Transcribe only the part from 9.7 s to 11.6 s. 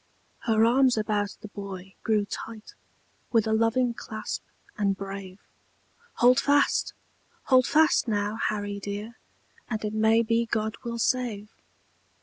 it may be God will save."